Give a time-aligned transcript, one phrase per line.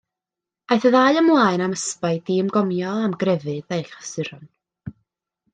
[0.75, 4.47] Aeth y ddau ymlaen am ysbaid i ymgomio am grefydd a'i chysuron.